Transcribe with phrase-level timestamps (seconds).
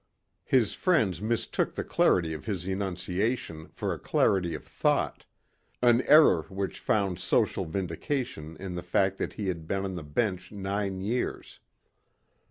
[0.45, 5.27] His friends mistook the clarity of his enunciation for a clarity of thought
[5.83, 10.03] an error which found social vindication in the fact that he had been on the
[10.03, 11.59] bench nine years.